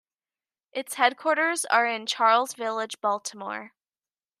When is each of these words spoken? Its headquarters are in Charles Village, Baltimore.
Its 0.71 0.95
headquarters 0.95 1.63
are 1.65 1.85
in 1.85 2.07
Charles 2.07 2.55
Village, 2.55 2.99
Baltimore. 3.01 3.73